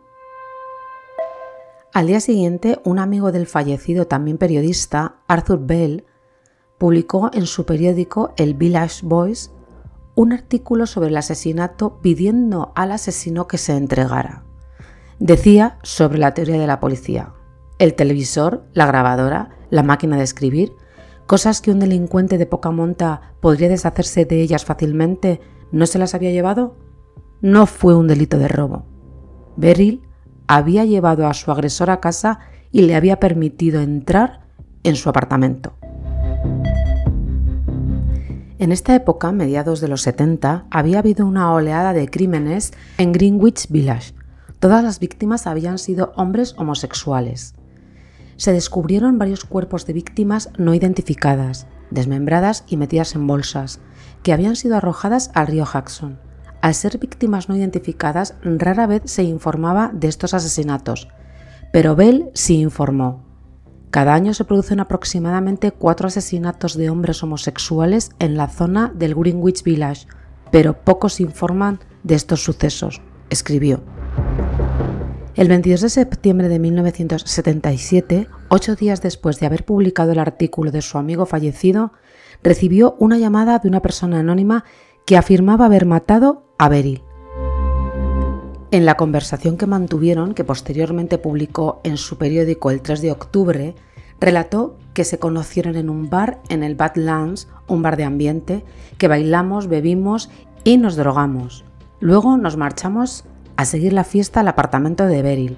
Al 1.93 2.07
día 2.07 2.19
siguiente, 2.19 2.79
un 2.83 2.97
amigo 2.97 3.31
del 3.31 3.45
fallecido, 3.45 4.07
también 4.07 4.37
periodista, 4.37 5.17
Arthur 5.27 5.59
Bell, 5.59 6.05
publicó 6.79 7.29
en 7.33 7.45
su 7.45 7.65
periódico 7.65 8.33
El 8.35 8.55
Village 8.55 9.05
Voice 9.05 9.51
un 10.15 10.33
artículo 10.33 10.85
sobre 10.85 11.09
el 11.09 11.17
asesinato 11.17 11.99
pidiendo 12.01 12.71
al 12.75 12.91
asesino 12.91 13.47
que 13.47 13.57
se 13.57 13.75
entregara. 13.75 14.43
Decía 15.19 15.77
sobre 15.83 16.17
la 16.17 16.33
teoría 16.33 16.59
de 16.59 16.67
la 16.67 16.79
policía. 16.79 17.33
El 17.79 17.93
televisor, 17.95 18.65
la 18.73 18.85
grabadora, 18.85 19.49
la 19.69 19.83
máquina 19.83 20.17
de 20.17 20.23
escribir, 20.23 20.75
cosas 21.33 21.61
que 21.61 21.71
un 21.71 21.79
delincuente 21.79 22.37
de 22.37 22.45
poca 22.45 22.69
monta 22.69 23.33
podría 23.41 23.67
deshacerse 23.67 24.23
de 24.25 24.39
ellas 24.39 24.65
fácilmente, 24.65 25.41
¿no 25.71 25.87
se 25.87 25.97
las 25.97 26.13
había 26.13 26.29
llevado? 26.29 26.77
No 27.41 27.65
fue 27.65 27.95
un 27.95 28.07
delito 28.07 28.37
de 28.37 28.47
robo. 28.47 28.85
Beryl 29.57 30.03
había 30.45 30.85
llevado 30.85 31.25
a 31.25 31.33
su 31.33 31.49
agresor 31.49 31.89
a 31.89 31.99
casa 31.99 32.37
y 32.71 32.83
le 32.83 32.93
había 32.93 33.19
permitido 33.19 33.81
entrar 33.81 34.45
en 34.83 34.95
su 34.95 35.09
apartamento. 35.09 35.73
En 38.59 38.71
esta 38.71 38.93
época, 38.93 39.31
mediados 39.31 39.81
de 39.81 39.87
los 39.87 40.03
70, 40.03 40.67
había 40.69 40.99
habido 40.99 41.25
una 41.25 41.51
oleada 41.51 41.93
de 41.93 42.09
crímenes 42.09 42.73
en 42.99 43.11
Greenwich 43.11 43.69
Village. 43.69 44.13
Todas 44.59 44.83
las 44.83 44.99
víctimas 44.99 45.47
habían 45.47 45.79
sido 45.79 46.13
hombres 46.15 46.53
homosexuales. 46.59 47.55
Se 48.37 48.53
descubrieron 48.53 49.17
varios 49.17 49.45
cuerpos 49.45 49.85
de 49.85 49.93
víctimas 49.93 50.49
no 50.57 50.73
identificadas, 50.73 51.67
desmembradas 51.91 52.63
y 52.67 52.77
metidas 52.77 53.15
en 53.15 53.27
bolsas, 53.27 53.79
que 54.23 54.33
habían 54.33 54.55
sido 54.55 54.77
arrojadas 54.77 55.31
al 55.33 55.47
río 55.47 55.65
Jackson. 55.71 56.19
Al 56.61 56.73
ser 56.73 56.97
víctimas 56.97 57.49
no 57.49 57.55
identificadas, 57.55 58.35
rara 58.41 58.87
vez 58.87 59.03
se 59.05 59.23
informaba 59.23 59.91
de 59.93 60.07
estos 60.07 60.33
asesinatos, 60.33 61.09
pero 61.71 61.95
Bell 61.95 62.31
sí 62.33 62.59
informó. 62.59 63.25
Cada 63.91 64.15
año 64.15 64.33
se 64.33 64.45
producen 64.45 64.79
aproximadamente 64.79 65.71
cuatro 65.71 66.07
asesinatos 66.07 66.75
de 66.75 66.89
hombres 66.89 67.21
homosexuales 67.21 68.11
en 68.17 68.37
la 68.37 68.47
zona 68.47 68.91
del 68.95 69.13
Greenwich 69.13 69.63
Village, 69.63 70.07
pero 70.51 70.81
pocos 70.83 71.19
informan 71.19 71.79
de 72.03 72.15
estos 72.15 72.43
sucesos, 72.43 73.01
escribió. 73.29 73.83
El 75.35 75.47
22 75.47 75.81
de 75.81 75.89
septiembre 75.89 76.47
de 76.47 76.59
1977, 76.59 78.27
ocho 78.49 78.75
días 78.75 79.01
después 79.01 79.39
de 79.39 79.47
haber 79.47 79.65
publicado 79.65 80.11
el 80.11 80.19
artículo 80.19 80.69
de 80.69 80.83
su 80.83 80.99
amigo 80.99 81.25
fallecido, 81.25 81.91
recibió 82.43 82.95
una 82.99 83.17
llamada 83.17 83.57
de 83.57 83.67
una 83.67 83.81
persona 83.81 84.19
anónima 84.19 84.63
que 85.07 85.17
afirmaba 85.17 85.65
haber 85.65 85.87
matado 85.87 86.43
a 86.59 86.69
Beryl. 86.69 87.01
En 88.69 88.85
la 88.85 88.95
conversación 88.95 89.57
que 89.57 89.65
mantuvieron, 89.65 90.35
que 90.35 90.43
posteriormente 90.43 91.17
publicó 91.17 91.81
en 91.83 91.97
su 91.97 92.19
periódico 92.19 92.69
el 92.69 92.83
3 92.83 93.01
de 93.01 93.11
octubre, 93.11 93.75
relató 94.19 94.77
que 94.93 95.03
se 95.03 95.17
conocieron 95.17 95.75
en 95.77 95.89
un 95.89 96.11
bar 96.11 96.43
en 96.49 96.61
el 96.61 96.75
Badlands, 96.75 97.47
un 97.67 97.81
bar 97.81 97.97
de 97.97 98.03
ambiente, 98.03 98.63
que 98.99 99.07
bailamos, 99.07 99.65
bebimos 99.65 100.29
y 100.63 100.77
nos 100.77 100.95
drogamos. 100.95 101.65
Luego 101.99 102.37
nos 102.37 102.55
marchamos 102.55 103.25
a 103.57 103.65
seguir 103.65 103.93
la 103.93 104.03
fiesta 104.03 104.39
al 104.39 104.47
apartamento 104.47 105.05
de 105.05 105.21
Beryl. 105.21 105.57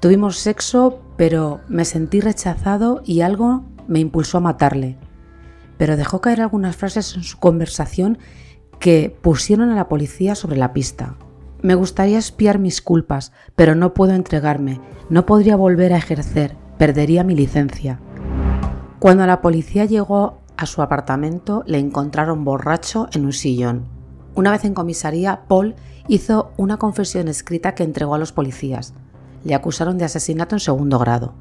Tuvimos 0.00 0.38
sexo, 0.38 1.00
pero 1.16 1.60
me 1.68 1.84
sentí 1.84 2.20
rechazado 2.20 3.02
y 3.04 3.22
algo 3.22 3.64
me 3.88 4.00
impulsó 4.00 4.38
a 4.38 4.42
matarle. 4.42 4.98
Pero 5.78 5.96
dejó 5.96 6.20
caer 6.20 6.40
algunas 6.40 6.76
frases 6.76 7.14
en 7.16 7.22
su 7.22 7.38
conversación 7.38 8.18
que 8.78 9.16
pusieron 9.20 9.70
a 9.70 9.74
la 9.74 9.88
policía 9.88 10.34
sobre 10.34 10.56
la 10.56 10.72
pista. 10.72 11.16
Me 11.62 11.74
gustaría 11.74 12.18
espiar 12.18 12.58
mis 12.58 12.82
culpas, 12.82 13.32
pero 13.54 13.74
no 13.74 13.94
puedo 13.94 14.12
entregarme, 14.12 14.80
no 15.08 15.26
podría 15.26 15.56
volver 15.56 15.92
a 15.92 15.98
ejercer, 15.98 16.56
perdería 16.78 17.24
mi 17.24 17.34
licencia. 17.34 18.00
Cuando 18.98 19.26
la 19.26 19.40
policía 19.40 19.84
llegó 19.84 20.40
a 20.56 20.66
su 20.66 20.82
apartamento, 20.82 21.64
le 21.66 21.78
encontraron 21.78 22.44
borracho 22.44 23.08
en 23.12 23.24
un 23.24 23.32
sillón. 23.32 23.86
Una 24.34 24.50
vez 24.50 24.64
en 24.64 24.74
comisaría, 24.74 25.42
Paul 25.48 25.74
hizo 26.08 26.52
una 26.56 26.76
confesión 26.76 27.28
escrita 27.28 27.74
que 27.74 27.84
entregó 27.84 28.14
a 28.14 28.18
los 28.18 28.32
policías. 28.32 28.94
Le 29.44 29.54
acusaron 29.54 29.98
de 29.98 30.04
asesinato 30.04 30.54
en 30.56 30.60
segundo 30.60 30.98
grado, 30.98 31.34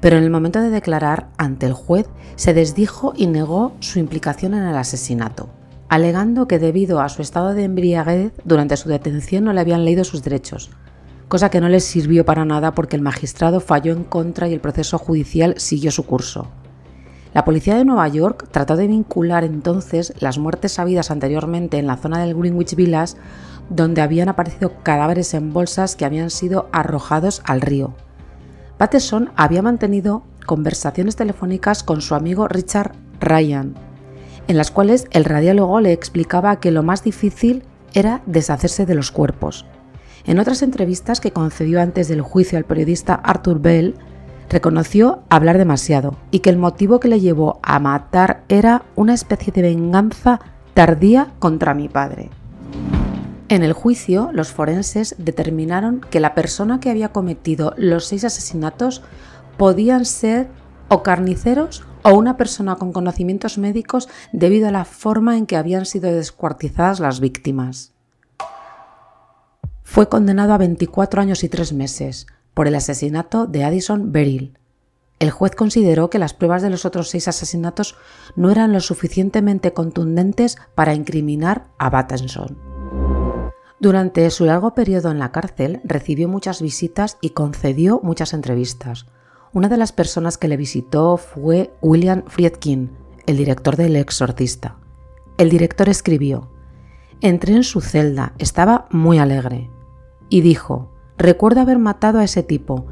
pero 0.00 0.16
en 0.16 0.24
el 0.24 0.30
momento 0.30 0.60
de 0.60 0.70
declarar 0.70 1.28
ante 1.38 1.66
el 1.66 1.72
juez 1.72 2.06
se 2.36 2.54
desdijo 2.54 3.12
y 3.16 3.26
negó 3.26 3.72
su 3.80 3.98
implicación 3.98 4.54
en 4.54 4.64
el 4.64 4.76
asesinato 4.76 5.48
alegando 5.88 6.46
que 6.46 6.58
debido 6.58 7.00
a 7.00 7.08
su 7.08 7.22
estado 7.22 7.54
de 7.54 7.64
embriaguez 7.64 8.32
durante 8.44 8.76
su 8.76 8.88
detención 8.88 9.44
no 9.44 9.52
le 9.52 9.60
habían 9.60 9.84
leído 9.84 10.04
sus 10.04 10.22
derechos, 10.22 10.70
cosa 11.28 11.50
que 11.50 11.60
no 11.60 11.68
les 11.68 11.84
sirvió 11.84 12.24
para 12.24 12.44
nada 12.44 12.74
porque 12.74 12.96
el 12.96 13.02
magistrado 13.02 13.60
falló 13.60 13.92
en 13.92 14.04
contra 14.04 14.48
y 14.48 14.52
el 14.52 14.60
proceso 14.60 14.98
judicial 14.98 15.54
siguió 15.56 15.90
su 15.90 16.04
curso. 16.04 16.48
La 17.34 17.44
policía 17.44 17.76
de 17.76 17.84
Nueva 17.84 18.08
York 18.08 18.48
trató 18.50 18.76
de 18.76 18.86
vincular 18.86 19.44
entonces 19.44 20.12
las 20.18 20.38
muertes 20.38 20.72
sabidas 20.72 21.10
anteriormente 21.10 21.78
en 21.78 21.86
la 21.86 21.96
zona 21.96 22.20
del 22.20 22.34
Greenwich 22.34 22.74
Village, 22.74 23.14
donde 23.70 24.00
habían 24.00 24.28
aparecido 24.28 24.72
cadáveres 24.82 25.34
en 25.34 25.52
bolsas 25.52 25.96
que 25.96 26.04
habían 26.04 26.30
sido 26.30 26.68
arrojados 26.72 27.42
al 27.44 27.60
río. 27.60 27.94
Patterson 28.78 29.30
había 29.36 29.62
mantenido 29.62 30.22
conversaciones 30.46 31.16
telefónicas 31.16 31.82
con 31.82 32.00
su 32.00 32.14
amigo 32.14 32.48
Richard 32.48 32.92
Ryan, 33.20 33.74
en 34.46 34.56
las 34.56 34.70
cuales 34.70 35.06
el 35.10 35.24
radiólogo 35.24 35.80
le 35.80 35.92
explicaba 35.92 36.60
que 36.60 36.70
lo 36.70 36.82
más 36.82 37.02
difícil 37.02 37.64
era 37.92 38.22
deshacerse 38.26 38.86
de 38.86 38.94
los 38.94 39.10
cuerpos. 39.10 39.66
En 40.24 40.38
otras 40.38 40.62
entrevistas 40.62 41.20
que 41.20 41.32
concedió 41.32 41.80
antes 41.80 42.08
del 42.08 42.22
juicio 42.22 42.58
al 42.58 42.64
periodista 42.64 43.14
Arthur 43.14 43.60
Bell, 43.60 43.94
reconoció 44.48 45.22
hablar 45.28 45.58
demasiado 45.58 46.16
y 46.30 46.40
que 46.40 46.50
el 46.50 46.56
motivo 46.56 47.00
que 47.00 47.08
le 47.08 47.20
llevó 47.20 47.60
a 47.62 47.78
matar 47.78 48.44
era 48.48 48.82
una 48.96 49.14
especie 49.14 49.52
de 49.52 49.62
venganza 49.62 50.40
tardía 50.74 51.32
contra 51.38 51.74
mi 51.74 51.88
padre. 51.88 52.30
En 53.48 53.62
el 53.62 53.72
juicio, 53.72 54.30
los 54.32 54.52
forenses 54.52 55.14
determinaron 55.18 56.02
que 56.02 56.20
la 56.20 56.34
persona 56.34 56.80
que 56.80 56.90
había 56.90 57.12
cometido 57.12 57.72
los 57.78 58.04
seis 58.04 58.24
asesinatos 58.24 59.02
podían 59.56 60.04
ser 60.04 60.48
o 60.88 61.02
carniceros 61.02 61.84
o 62.02 62.10
una 62.10 62.36
persona 62.36 62.76
con 62.76 62.92
conocimientos 62.92 63.56
médicos 63.56 64.08
debido 64.32 64.68
a 64.68 64.72
la 64.72 64.84
forma 64.84 65.38
en 65.38 65.46
que 65.46 65.56
habían 65.56 65.86
sido 65.86 66.12
descuartizadas 66.12 67.00
las 67.00 67.20
víctimas. 67.20 67.92
Fue 69.82 70.10
condenado 70.10 70.52
a 70.52 70.58
24 70.58 71.22
años 71.22 71.42
y 71.42 71.48
3 71.48 71.72
meses 71.72 72.26
por 72.52 72.68
el 72.68 72.74
asesinato 72.74 73.46
de 73.46 73.64
Addison 73.64 74.12
Beryl. 74.12 74.58
el 75.20 75.30
juez 75.30 75.54
consideró 75.56 76.10
que 76.10 76.18
las 76.18 76.34
pruebas 76.34 76.62
de 76.62 76.70
los 76.70 76.84
otros 76.84 77.08
seis 77.08 77.26
asesinatos 77.26 77.96
no 78.36 78.50
eran 78.52 78.72
lo 78.72 78.80
suficientemente 78.80 79.72
contundentes 79.72 80.58
para 80.76 80.94
incriminar 80.94 81.66
a 81.78 81.90
Battenson. 81.90 82.67
Durante 83.80 84.28
su 84.30 84.44
largo 84.44 84.74
periodo 84.74 85.10
en 85.12 85.20
la 85.20 85.30
cárcel 85.30 85.80
recibió 85.84 86.28
muchas 86.28 86.60
visitas 86.60 87.16
y 87.20 87.30
concedió 87.30 88.00
muchas 88.02 88.34
entrevistas. 88.34 89.06
Una 89.52 89.68
de 89.68 89.76
las 89.76 89.92
personas 89.92 90.36
que 90.36 90.48
le 90.48 90.56
visitó 90.56 91.16
fue 91.16 91.72
William 91.80 92.24
Friedkin, 92.26 92.90
el 93.26 93.36
director 93.36 93.76
del 93.76 93.94
Exorcista. 93.94 94.76
El 95.36 95.48
director 95.48 95.88
escribió, 95.88 96.50
Entré 97.20 97.54
en 97.54 97.62
su 97.62 97.80
celda, 97.80 98.32
estaba 98.38 98.86
muy 98.90 99.18
alegre, 99.18 99.70
y 100.28 100.40
dijo, 100.40 100.90
recuerdo 101.16 101.60
haber 101.60 101.78
matado 101.78 102.18
a 102.18 102.24
ese 102.24 102.42
tipo. 102.42 102.86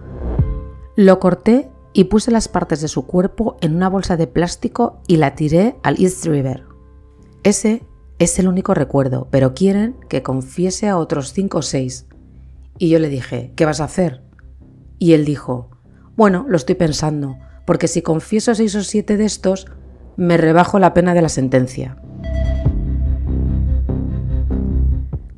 Lo 0.94 1.18
corté 1.18 1.70
y 1.92 2.04
puse 2.04 2.30
las 2.30 2.46
partes 2.48 2.80
de 2.80 2.88
su 2.88 3.06
cuerpo 3.06 3.56
en 3.60 3.74
una 3.74 3.88
bolsa 3.88 4.16
de 4.16 4.26
plástico 4.28 5.00
y 5.06 5.16
la 5.16 5.34
tiré 5.34 5.76
al 5.82 6.00
East 6.00 6.26
River. 6.26 6.64
Ese 7.42 7.82
es 8.18 8.38
el 8.38 8.48
único 8.48 8.74
recuerdo, 8.74 9.28
pero 9.30 9.54
quieren 9.54 9.96
que 10.08 10.22
confiese 10.22 10.88
a 10.88 10.96
otros 10.96 11.32
cinco 11.32 11.58
o 11.58 11.62
seis. 11.62 12.06
Y 12.78 12.88
yo 12.88 12.98
le 12.98 13.08
dije, 13.08 13.52
¿qué 13.56 13.64
vas 13.64 13.80
a 13.80 13.84
hacer? 13.84 14.22
Y 14.98 15.12
él 15.12 15.24
dijo, 15.24 15.70
bueno, 16.16 16.46
lo 16.48 16.56
estoy 16.56 16.76
pensando, 16.76 17.36
porque 17.66 17.88
si 17.88 18.02
confieso 18.02 18.54
seis 18.54 18.74
o 18.74 18.82
siete 18.82 19.16
de 19.16 19.26
estos, 19.26 19.66
me 20.16 20.38
rebajo 20.38 20.78
la 20.78 20.94
pena 20.94 21.12
de 21.12 21.22
la 21.22 21.28
sentencia. 21.28 21.98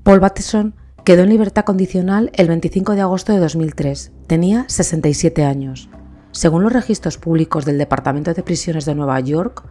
Paul 0.04 0.20
Bateson 0.20 0.74
quedó 1.04 1.24
en 1.24 1.30
libertad 1.30 1.64
condicional 1.64 2.30
el 2.34 2.48
25 2.48 2.94
de 2.94 3.00
agosto 3.00 3.32
de 3.32 3.40
2003. 3.40 4.12
Tenía 4.26 4.64
67 4.68 5.44
años. 5.44 5.90
Según 6.30 6.62
los 6.62 6.72
registros 6.72 7.18
públicos 7.18 7.64
del 7.64 7.78
Departamento 7.78 8.32
de 8.32 8.42
Prisiones 8.42 8.84
de 8.84 8.94
Nueva 8.94 9.18
York, 9.20 9.64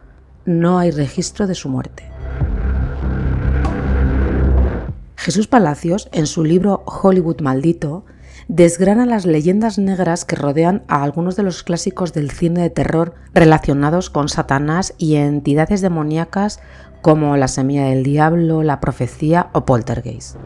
no 0.45 0.77
hay 0.77 0.91
registro 0.91 1.47
de 1.47 1.55
su 1.55 1.69
muerte. 1.69 2.16
Jesús 5.27 5.47
Palacios, 5.49 6.07
en 6.13 6.25
su 6.25 6.45
libro 6.45 6.85
Hollywood 6.85 7.41
Maldito, 7.41 8.05
desgrana 8.47 9.05
las 9.05 9.25
leyendas 9.25 9.77
negras 9.77 10.23
que 10.23 10.37
rodean 10.37 10.85
a 10.87 11.03
algunos 11.03 11.35
de 11.35 11.43
los 11.43 11.63
clásicos 11.63 12.13
del 12.13 12.31
cine 12.31 12.61
de 12.61 12.69
terror 12.69 13.13
relacionados 13.33 14.09
con 14.09 14.29
Satanás 14.29 14.93
y 14.97 15.15
entidades 15.15 15.81
demoníacas 15.81 16.61
como 17.01 17.35
La 17.35 17.49
Semilla 17.49 17.87
del 17.87 18.03
Diablo, 18.03 18.63
La 18.63 18.79
Profecía 18.79 19.49
o 19.51 19.65
Poltergeist. 19.65 20.37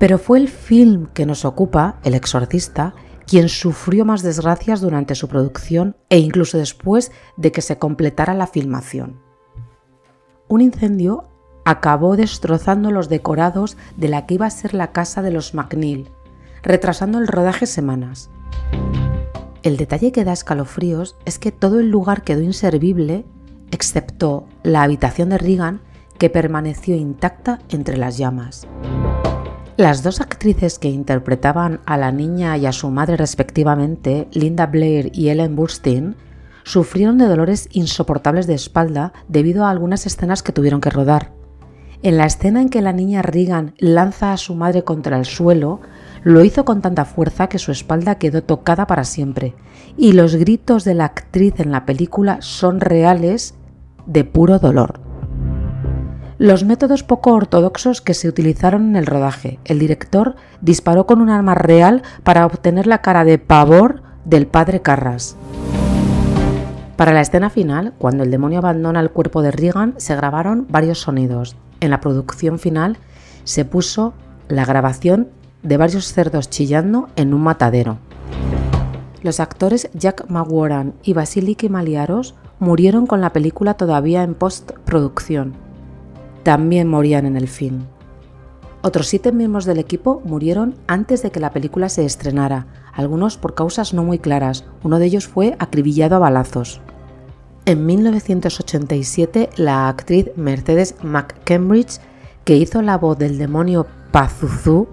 Pero 0.00 0.18
fue 0.18 0.40
el 0.40 0.48
film 0.48 1.06
que 1.14 1.24
nos 1.24 1.44
ocupa, 1.44 2.00
El 2.02 2.14
Exorcista, 2.14 2.92
quien 3.24 3.48
sufrió 3.48 4.04
más 4.04 4.22
desgracias 4.22 4.80
durante 4.80 5.14
su 5.14 5.28
producción 5.28 5.94
e 6.08 6.18
incluso 6.18 6.58
después 6.58 7.12
de 7.36 7.52
que 7.52 7.62
se 7.62 7.78
completara 7.78 8.34
la 8.34 8.48
filmación. 8.48 9.20
Un 10.48 10.60
incendio 10.60 11.28
acabó 11.66 12.16
destrozando 12.16 12.92
los 12.92 13.08
decorados 13.08 13.76
de 13.96 14.08
la 14.08 14.24
que 14.24 14.34
iba 14.34 14.46
a 14.46 14.50
ser 14.50 14.72
la 14.72 14.92
casa 14.92 15.20
de 15.20 15.32
los 15.32 15.52
McNeil, 15.52 16.08
retrasando 16.62 17.18
el 17.18 17.26
rodaje 17.26 17.66
semanas. 17.66 18.30
El 19.64 19.76
detalle 19.76 20.12
que 20.12 20.24
da 20.24 20.32
escalofríos 20.32 21.16
es 21.24 21.40
que 21.40 21.50
todo 21.50 21.80
el 21.80 21.90
lugar 21.90 22.22
quedó 22.22 22.40
inservible, 22.42 23.24
excepto 23.72 24.46
la 24.62 24.84
habitación 24.84 25.28
de 25.30 25.38
Regan, 25.38 25.80
que 26.18 26.30
permaneció 26.30 26.94
intacta 26.94 27.58
entre 27.68 27.96
las 27.96 28.16
llamas. 28.16 28.68
Las 29.76 30.04
dos 30.04 30.20
actrices 30.20 30.78
que 30.78 30.88
interpretaban 30.88 31.80
a 31.84 31.96
la 31.96 32.12
niña 32.12 32.56
y 32.58 32.66
a 32.66 32.72
su 32.72 32.90
madre 32.90 33.16
respectivamente, 33.16 34.28
Linda 34.30 34.66
Blair 34.66 35.10
y 35.12 35.30
Ellen 35.30 35.56
Burstyn, 35.56 36.14
sufrieron 36.62 37.18
de 37.18 37.26
dolores 37.26 37.68
insoportables 37.72 38.46
de 38.46 38.54
espalda 38.54 39.12
debido 39.26 39.64
a 39.64 39.70
algunas 39.70 40.06
escenas 40.06 40.44
que 40.44 40.52
tuvieron 40.52 40.80
que 40.80 40.90
rodar. 40.90 41.32
En 42.02 42.16
la 42.18 42.26
escena 42.26 42.60
en 42.60 42.68
que 42.68 42.82
la 42.82 42.92
niña 42.92 43.22
Regan 43.22 43.74
lanza 43.78 44.32
a 44.32 44.36
su 44.36 44.54
madre 44.54 44.84
contra 44.84 45.18
el 45.18 45.24
suelo, 45.24 45.80
lo 46.22 46.44
hizo 46.44 46.64
con 46.64 46.82
tanta 46.82 47.04
fuerza 47.04 47.48
que 47.48 47.58
su 47.58 47.72
espalda 47.72 48.16
quedó 48.16 48.42
tocada 48.42 48.86
para 48.86 49.04
siempre, 49.04 49.54
y 49.96 50.12
los 50.12 50.34
gritos 50.36 50.84
de 50.84 50.94
la 50.94 51.06
actriz 51.06 51.60
en 51.60 51.72
la 51.72 51.86
película 51.86 52.38
son 52.40 52.80
reales 52.80 53.54
de 54.06 54.24
puro 54.24 54.58
dolor. 54.58 55.00
Los 56.38 56.64
métodos 56.64 57.02
poco 57.02 57.32
ortodoxos 57.32 58.02
que 58.02 58.12
se 58.12 58.28
utilizaron 58.28 58.90
en 58.90 58.96
el 58.96 59.06
rodaje. 59.06 59.58
El 59.64 59.78
director 59.78 60.36
disparó 60.60 61.06
con 61.06 61.22
un 61.22 61.30
arma 61.30 61.54
real 61.54 62.02
para 62.24 62.44
obtener 62.44 62.86
la 62.86 63.00
cara 63.00 63.24
de 63.24 63.38
pavor 63.38 64.02
del 64.26 64.46
padre 64.46 64.82
Carras. 64.82 65.36
Para 66.96 67.14
la 67.14 67.22
escena 67.22 67.48
final, 67.48 67.94
cuando 67.98 68.22
el 68.22 68.30
demonio 68.30 68.58
abandona 68.58 69.00
el 69.00 69.10
cuerpo 69.10 69.40
de 69.40 69.50
Regan, 69.50 69.94
se 69.96 70.14
grabaron 70.14 70.66
varios 70.68 70.98
sonidos. 70.98 71.56
En 71.86 71.90
la 71.90 72.00
producción 72.00 72.58
final 72.58 72.98
se 73.44 73.64
puso 73.64 74.12
la 74.48 74.64
grabación 74.64 75.28
de 75.62 75.76
varios 75.76 76.12
cerdos 76.12 76.50
chillando 76.50 77.08
en 77.14 77.32
un 77.32 77.42
matadero. 77.42 77.98
Los 79.22 79.38
actores 79.38 79.88
Jack 79.94 80.28
McWoran 80.28 80.94
y 81.04 81.12
Basiliki 81.12 81.68
Maliaros 81.68 82.34
murieron 82.58 83.06
con 83.06 83.20
la 83.20 83.32
película 83.32 83.74
todavía 83.74 84.24
en 84.24 84.34
postproducción 84.34 85.66
también 86.46 86.86
morían 86.86 87.26
en 87.26 87.36
el 87.36 87.48
film. 87.48 87.86
Otros 88.80 89.08
siete 89.08 89.32
miembros 89.32 89.64
del 89.64 89.80
equipo 89.80 90.22
murieron 90.24 90.76
antes 90.86 91.22
de 91.22 91.32
que 91.32 91.40
la 91.40 91.50
película 91.50 91.88
se 91.88 92.04
estrenara, 92.04 92.68
algunos 92.92 93.36
por 93.36 93.54
causas 93.54 93.92
no 93.92 94.04
muy 94.04 94.20
claras. 94.20 94.64
Uno 94.84 95.00
de 95.00 95.06
ellos 95.06 95.26
fue 95.26 95.56
acribillado 95.58 96.14
a 96.14 96.20
balazos. 96.20 96.80
En 97.68 97.84
1987, 97.84 99.50
la 99.56 99.88
actriz 99.88 100.30
Mercedes 100.36 100.94
McCambridge, 101.02 101.98
que 102.44 102.56
hizo 102.56 102.80
la 102.80 102.96
voz 102.96 103.18
del 103.18 103.38
demonio 103.38 103.88
Pazuzu, 104.12 104.86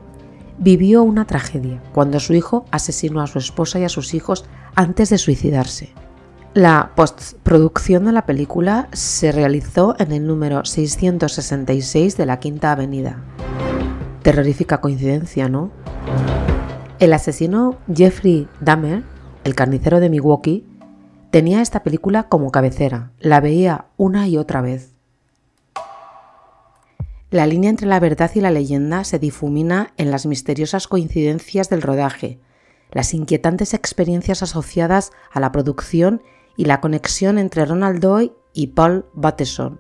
vivió 0.58 1.04
una 1.04 1.26
tragedia 1.26 1.84
cuando 1.94 2.20
su 2.20 2.34
hijo 2.34 2.66
asesinó 2.72 3.22
a 3.22 3.28
su 3.28 3.38
esposa 3.38 3.78
y 3.78 3.84
a 3.84 3.90
sus 3.90 4.16
hijos 4.16 4.46
antes 4.74 5.12
de 5.12 5.20
suicidarse. 5.20 5.94
La 6.56 6.94
postproducción 6.96 8.06
de 8.06 8.12
la 8.12 8.26
película 8.26 8.88
se 8.92 9.32
realizó 9.32 9.96
en 10.00 10.12
el 10.12 10.26
número 10.26 10.66
666 10.66 12.18
de 12.18 12.26
la 12.26 12.40
Quinta 12.40 12.72
Avenida. 12.72 13.18
Terrorífica 14.24 14.82
coincidencia, 14.82 15.48
¿no? 15.48 15.70
El 16.98 17.14
asesino 17.14 17.78
Jeffrey 17.94 18.48
Dahmer, 18.62 19.04
el 19.44 19.54
carnicero 19.54 20.00
de 20.00 20.10
Milwaukee, 20.10 20.66
tenía 21.34 21.64
esta 21.64 21.82
película 21.82 22.30
como 22.30 22.52
cabecera. 22.52 23.12
La 23.18 23.42
veía 23.42 23.88
una 23.98 24.28
y 24.28 24.38
otra 24.38 24.62
vez. 24.62 24.94
La 27.32 27.48
línea 27.48 27.72
entre 27.72 27.88
la 27.88 28.00
verdad 28.00 28.30
y 28.36 28.40
la 28.40 28.52
leyenda 28.52 29.04
se 29.04 29.18
difumina 29.18 29.96
en 29.98 30.12
las 30.12 30.28
misteriosas 30.28 30.88
coincidencias 30.88 31.72
del 31.72 31.82
rodaje, 31.82 32.40
las 32.92 33.16
inquietantes 33.16 33.74
experiencias 33.74 34.44
asociadas 34.44 35.12
a 35.32 35.40
la 35.40 35.52
producción 35.52 36.22
y 36.56 36.66
la 36.66 36.82
conexión 36.82 37.40
entre 37.40 37.66
Ronald 37.66 38.00
Doy 38.00 38.34
y 38.54 38.68
Paul 38.68 39.08
Bateson, 39.16 39.80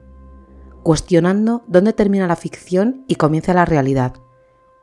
cuestionando 0.82 1.64
dónde 1.68 1.94
termina 1.94 2.26
la 2.26 2.36
ficción 2.36 3.06
y 3.08 3.14
comienza 3.14 3.54
la 3.54 3.66
realidad, 3.66 4.16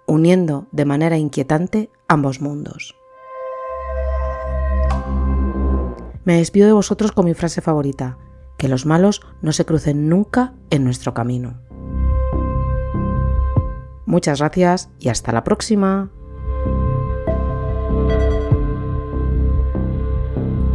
uniendo 0.07 0.69
de 0.71 0.85
manera 0.85 1.19
inquietante 1.19 1.91
ambos 2.07 2.41
mundos. 2.41 3.00
Me 6.31 6.37
despido 6.37 6.69
de 6.69 6.73
vosotros 6.73 7.11
con 7.11 7.25
mi 7.25 7.35
frase 7.35 7.61
favorita, 7.61 8.17
que 8.57 8.69
los 8.69 8.87
malos 8.87 9.21
no 9.43 9.51
se 9.51 9.65
crucen 9.65 10.09
nunca 10.09 10.55
en 10.71 10.85
nuestro 10.85 11.13
camino. 11.13 11.61
Muchas 14.07 14.39
gracias 14.39 14.91
y 15.01 15.09
hasta 15.09 15.33
la 15.33 15.43
próxima. 15.43 16.13